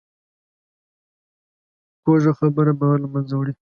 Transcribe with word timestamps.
کوږه 2.03 2.31
خبره 2.39 2.71
باور 2.79 2.97
له 3.03 3.07
منځه 3.13 3.33
وړي 3.35 3.53